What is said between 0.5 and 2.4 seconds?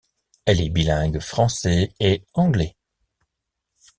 est bilingue français et